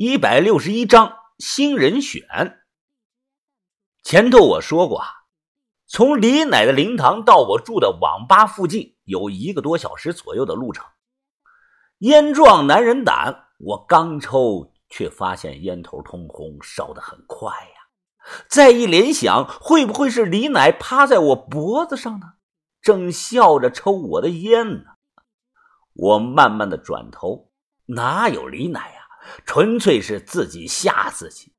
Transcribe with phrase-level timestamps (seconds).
[0.00, 2.60] 一百六十一章新人选。
[4.04, 5.08] 前头我说过啊，
[5.88, 10.86] 从李奶的灵堂到我住的网吧附近有一个多小时左右的路程。
[11.98, 17.88] 烟壮男人胆，我刚抽，却发现烟头通红，烧得很快呀。
[18.48, 22.34] 再一联想，会不会是李奶趴在我脖子上呢？
[22.80, 24.90] 正笑着抽我的烟呢。
[25.92, 27.50] 我慢慢的转头，
[27.86, 28.97] 哪有李奶呀？
[29.44, 31.52] 纯粹是自己吓自己。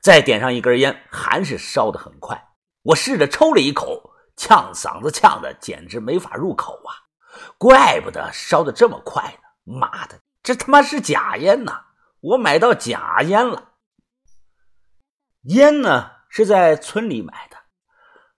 [0.00, 2.50] 再点上一根烟，还是烧得很快。
[2.82, 6.92] 我试着抽了一口，呛嗓子呛的简直没法入口啊！
[7.58, 9.72] 怪不得烧的这么快呢！
[9.78, 11.80] 妈的，这他妈是假烟呐！
[12.20, 13.72] 我买到假烟了。
[15.44, 17.56] 烟呢是在村里买的，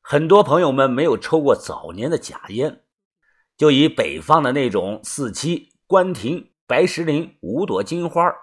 [0.00, 2.84] 很多朋友们没有抽过早年的假烟。
[3.56, 8.34] 就以北方的那种四七、关亭、白石林、五朵金花，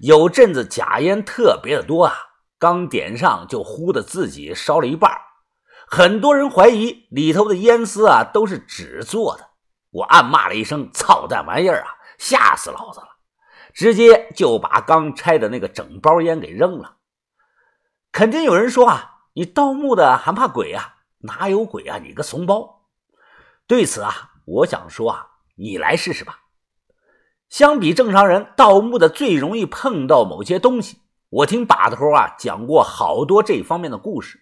[0.00, 2.14] 有阵子假烟特别的多啊，
[2.58, 5.10] 刚点上就呼的自己烧了一半。
[5.86, 9.48] 很多人怀疑里头的烟丝啊都是纸做的，
[9.90, 11.88] 我暗骂了一声“操蛋玩意儿啊”，
[12.18, 13.08] 吓死老子了，
[13.72, 16.96] 直接就把刚拆的那个整包烟给扔了。
[18.12, 20.96] 肯定有人说啊，你盗墓的还怕鬼啊？
[21.20, 21.98] 哪有鬼啊？
[21.98, 22.82] 你个怂包！
[23.66, 24.26] 对此啊。
[24.46, 26.40] 我想说啊，你来试试吧。
[27.50, 31.00] 相比正常人盗墓的最容易碰到某些东西。
[31.28, 34.40] 我听把头啊讲过好多这方面的故事，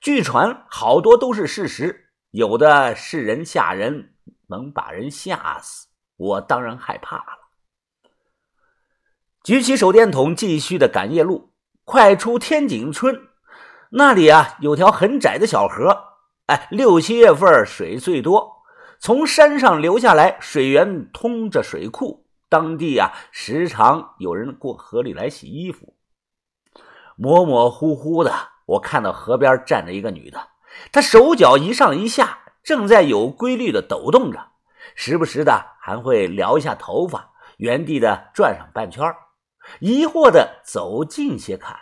[0.00, 4.14] 据传好多都是事实，有的是人吓人，
[4.48, 5.86] 能把人吓死。
[6.16, 7.38] 我当然害怕了。
[9.42, 11.52] 举起手电筒，继续的赶夜路。
[11.84, 13.28] 快出天井村，
[13.90, 15.96] 那里啊有条很窄的小河。
[16.46, 18.62] 哎，六七月份水最多。
[19.00, 22.21] 从山上流下来，水源通着水库，
[22.52, 25.96] 当地啊时常有人过河里来洗衣服。
[27.16, 28.30] 模模糊糊的，
[28.66, 30.48] 我看到河边站着一个女的，
[30.92, 34.52] 她手脚一上一下，正在有规律的抖动着，
[34.94, 39.02] 时不时的还会撩一下头发，原地的转上半圈
[39.80, 41.74] 疑惑的走近些看，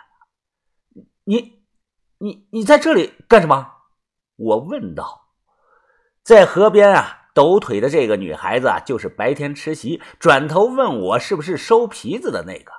[1.25, 1.65] 你，
[2.19, 3.73] 你，你在这里干什么？
[4.37, 5.27] 我问道。
[6.23, 12.71] 在河边啊，抖腿的这个女孩子啊，就是白天吃席，转头问我是不是收皮子的那个。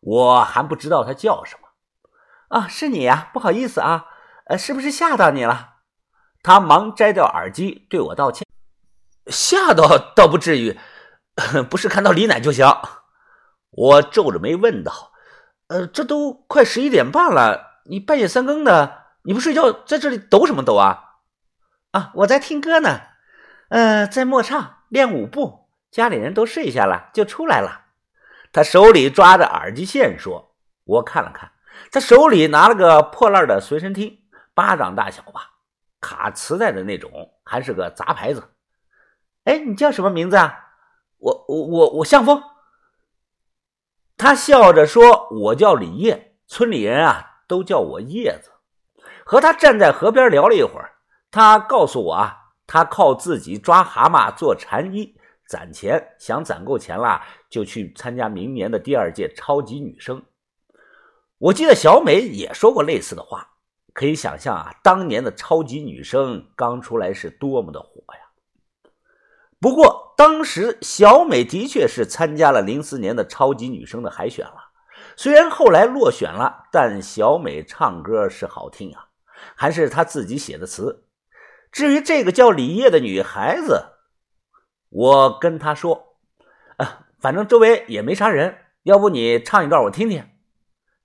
[0.00, 1.68] 我还不知道她叫什么
[2.48, 4.06] 啊，是你呀，不好意思啊，
[4.46, 5.70] 呃，是不是吓到你了？
[6.42, 8.46] 她忙摘掉耳机，对我道歉。
[9.26, 10.76] 吓到倒不至于，
[11.70, 12.66] 不是看到李奶就行。
[13.70, 15.12] 我皱着眉问道
[15.68, 21.14] ：“呃，这都快十一点半了，你半夜三更的，你不睡觉，在这里抖什么抖啊？”
[21.92, 23.00] 啊，我在听歌呢，
[23.72, 27.86] 呃，在默唱练舞步，家里人都睡下了，就出来了。
[28.52, 31.50] 他手里抓着耳机线说：“我看了看，
[31.90, 34.18] 他手里拿了个破烂的随身听，
[34.52, 35.52] 巴掌大小吧，
[36.02, 38.46] 卡磁带的那种，还是个杂牌子。”
[39.44, 40.66] 哎，你叫什么名字啊？
[41.16, 42.42] 我我我我向风。
[44.18, 48.50] 他笑着说：“我叫李叶，村里人啊都叫我叶子。”
[49.24, 50.92] 和他站在河边聊了一会儿。
[51.30, 52.41] 他告诉我啊，
[52.72, 55.14] 他靠自己抓蛤蟆做蝉衣
[55.46, 60.22] 攒钱，想攒够钱了就去参加明年的第二届超级女声。
[61.36, 63.46] 我记得小美也说过类似的话，
[63.92, 68.90] 可以想象啊，当年的超级女声刚出来是多么的火呀。
[69.60, 74.56] 不过当时小美的确是参加了零四年的超级女声的海选了，
[75.14, 79.08] 虽然后来落选了，但小美唱歌是好听啊，
[79.54, 81.04] 还是她自己写的词。
[81.72, 83.86] 至于这个叫李烨的女孩子，
[84.90, 86.18] 我跟她说
[86.76, 90.28] ：“啊，反正周围也没啥人，要不你唱一段我听听。”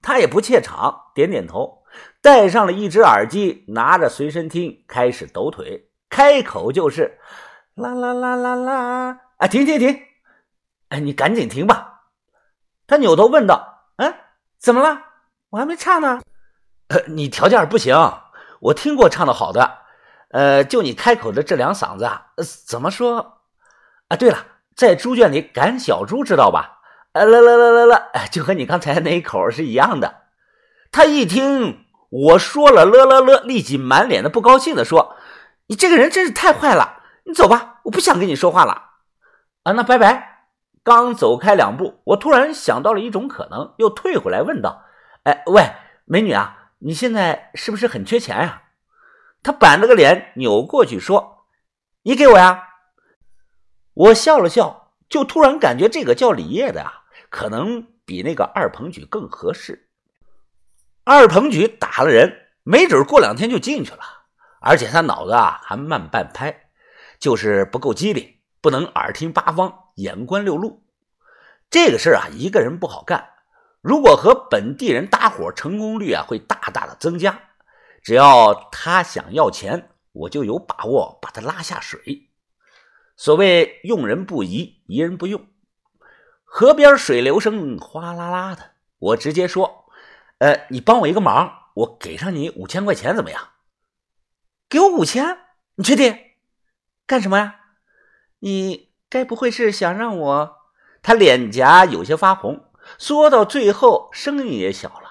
[0.03, 1.83] 她也不怯场，点点头，
[2.22, 7.17] 戴上了一只耳机，拿着随身听开始抖腿，开口就是
[7.73, 9.19] “啦啦啦啦啦”。
[9.39, 10.00] 啊，停停停！
[10.89, 12.03] 哎，你赶紧停吧。
[12.85, 14.13] 他扭头问道：“嗯，
[14.59, 15.01] 怎么了？
[15.50, 16.21] 我还没唱呢。”，
[17.07, 17.95] 你条件不行，
[18.59, 19.87] 我听过唱的好的。
[20.29, 22.27] 呃，就你开口的这两嗓子啊，
[22.68, 23.41] 怎么说
[24.09, 24.18] 啊？
[24.18, 24.45] 对了，
[24.75, 26.79] 在猪圈里赶小猪，知道吧？
[27.13, 30.24] 呃，啦啦啦啦啦，就和你刚才那一口是一样的。
[30.91, 35.15] 他一听我说了了了了，立即满脸的不高兴的说
[35.68, 37.01] ：“你这个人真是太坏了！
[37.25, 38.83] 你走吧，我不想跟你说话了。”
[39.63, 40.45] 啊，那拜拜。
[40.83, 44.83] 刚走开两步，我突然想到了一种可能，又退回来问道
[45.24, 45.69] ：“哎，喂，
[46.06, 48.62] 美女啊，你现在是不是很缺钱呀？”
[49.47, 51.45] 他板着个脸，扭过去说
[52.03, 52.67] ：“你给我呀！”
[53.95, 59.88] 我笑了笑，就突然感觉这个叫李烨的啊，可能比那个二鹏举更合适。
[61.05, 64.01] 二鹏举打了人，没准过两天就进去了，
[64.59, 66.67] 而且他脑子啊还慢半拍，
[67.17, 68.29] 就是不够机灵，
[68.59, 70.83] 不能耳听八方，眼观六路。
[71.69, 73.29] 这个事啊，一个人不好干。
[73.79, 77.39] 如果和本地人搭伙，成功率啊会大大的增加。
[78.07, 82.30] 只要他想要钱，我就有把握把他拉下水。
[83.18, 85.45] 所谓用人不疑，疑人不用。
[86.45, 89.89] 河边水流声哗啦啦的，我直接说
[90.39, 93.50] ：“呃，你帮我一个忙，我给上你五千块钱，怎么样？”
[94.69, 95.39] 给我五千？
[95.75, 96.18] 你确定？
[97.06, 97.60] 干什么呀？
[98.39, 100.56] 你该不会是想让我……
[101.01, 105.06] 他脸颊有些发红，说到最后声音也小了。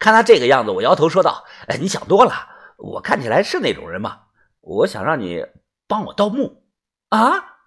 [0.00, 2.32] 看他这个样子，我摇头说道：“哎，你想多了，
[2.76, 4.22] 我看起来是那种人吗？
[4.60, 5.46] 我想让你
[5.86, 6.64] 帮我盗墓
[7.10, 7.58] 啊！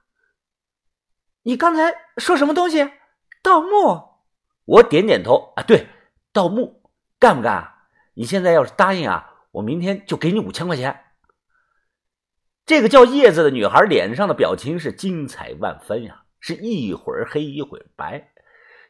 [1.43, 2.91] 你刚才说什么东西？
[3.41, 4.19] 盗墓？
[4.65, 5.87] 我点点头啊，对，
[6.33, 6.89] 盗墓，
[7.19, 7.71] 干不干？
[8.15, 10.99] 你现在要是答应啊，我明天就给你五千块钱。”
[12.65, 16.23] 这个叫叶子的女孩脸上的表情是精彩万分呀。
[16.39, 18.32] 是一会儿黑一会儿白，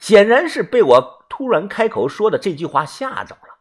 [0.04, 3.60] 显然是被我突然开口说的这句话吓着了。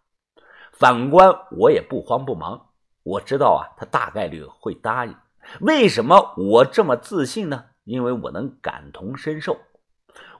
[0.72, 2.70] 反观我也不慌不忙，
[3.04, 5.14] 我知道啊，他大概率会答应。
[5.60, 7.66] 为什么我这么自信呢？
[7.84, 9.56] 因为我能感同身受。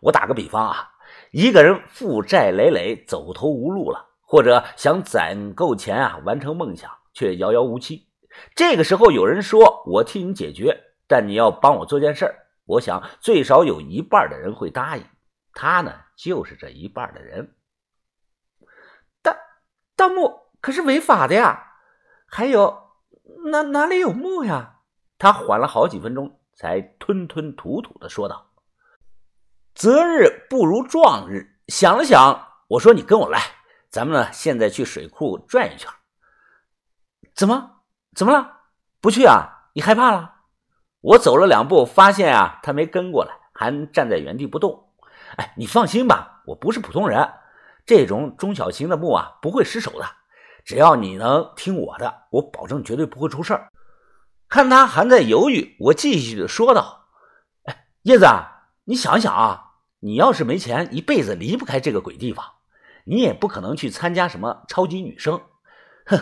[0.01, 0.91] 我打个比方啊，
[1.31, 8.09] 一个人负债累累，走投无路了，或者想攒够钱啊，完成梦想，却遥遥无期。
[8.57, 12.35] 这个时候有人说：“我替你解决，但你要帮我做件事。”
[12.67, 15.05] 我想最少有一半的人会答应，
[15.55, 17.55] 他呢就是这一半的人。
[19.23, 19.37] 盗
[19.97, 21.73] 盗墓可是违法的呀！
[22.27, 22.91] 还有
[23.51, 24.81] 哪哪里有墓呀？
[25.19, 28.51] 他缓了好几分钟，才吞吞吐吐的说道
[29.75, 33.41] ：“择日不如撞日。”想了想，我说：“你跟我来，
[33.89, 35.91] 咱们呢现在去水库转一圈。”
[37.37, 37.83] 怎么？
[38.17, 38.63] 怎么了？
[39.01, 39.69] 不去啊？
[39.75, 40.35] 你害怕了？
[41.01, 44.82] 我走了两步，发现啊，他没跟过来，还站在原地不动。
[45.37, 47.29] 哎，你放心吧，我不是普通人，
[47.87, 50.05] 这种中小型的墓啊，不会失手的。
[50.65, 53.69] 只要你能听我的，我保证绝对不会出事儿。
[54.49, 57.07] 看他还在犹豫，我继续说道
[57.65, 62.45] ：“哎，叶子啊，你想想啊，你要是没钱，一辈子离不开这个鬼地方，
[63.05, 65.41] 你也不可能去参加什么超级女声。
[66.07, 66.19] 哼，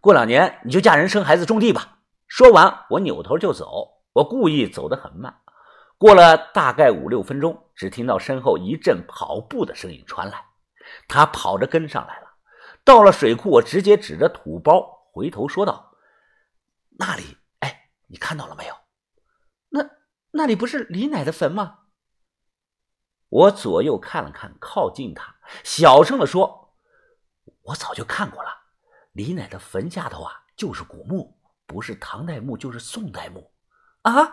[0.00, 3.94] 过两年你就嫁人生孩子种地吧。”说完，我扭头就走。
[4.14, 5.32] 我故意走得很慢，
[5.96, 10.46] 过了大概五六分钟，只听到身后一阵跑步的声音传来，
[11.06, 12.34] 他跑着跟上来了。
[12.82, 15.94] 到了水库，我直接指着土包，回头说道
[16.98, 18.74] ：“那里，哎，你看到了没有？
[19.68, 19.90] 那
[20.32, 21.84] 那里不是李奶的坟吗？”
[23.30, 26.74] 我左右看了看，靠近他，小声的说
[27.62, 28.50] ：“我早就看过了，
[29.12, 33.52] 李奶的坟下头啊，就是古墓，不是唐代墓，就是宋代墓。”
[34.02, 34.32] 啊！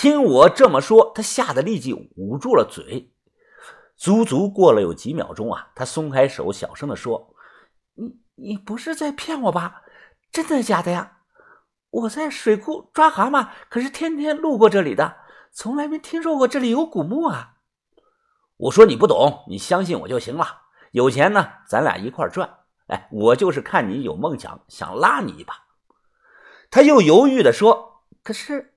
[0.00, 3.12] 听我这么说，他吓得立即捂住了嘴。
[3.98, 7.34] 足足过了有几秒钟啊，他松开手，小声的说
[7.96, 9.82] ：“你你不是在骗我吧？
[10.32, 11.18] 真的假的呀？
[11.90, 15.18] 我在水库抓蛤蟆，可是天天路过这里的，
[15.52, 17.56] 从来没听说过这里有古墓啊。”
[18.56, 20.62] 我说：“你不懂，你相信我就行了。
[20.92, 22.48] 有钱呢，咱俩一块赚。
[22.86, 25.52] 哎，我就是看你有梦想，想拉你一把。”
[26.72, 27.88] 他又犹豫的说。
[28.22, 28.74] 可是，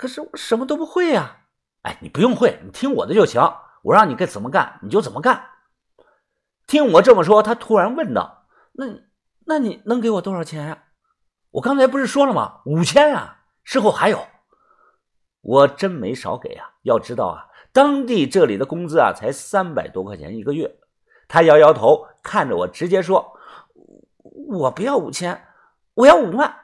[0.00, 1.40] 可是我什么都不会呀！
[1.82, 3.38] 哎，你不用会，你听我的就行。
[3.82, 5.50] 我让你该怎么干，你就怎么干。
[6.66, 8.86] 听我这么说，他突然问道：“那，
[9.44, 10.84] 那你能给我多少钱呀？”
[11.52, 12.62] 我刚才不是说了吗？
[12.64, 13.42] 五千啊！
[13.62, 14.26] 事后还有。
[15.42, 16.70] 我真没少给啊！
[16.80, 20.78] 要知道啊，当地这里的工资啊，才三百多块钱一个月。
[21.28, 23.36] 他摇摇头，看着我，直接说
[24.48, 25.46] ：“我不要五千，
[25.92, 26.56] 我要五万。”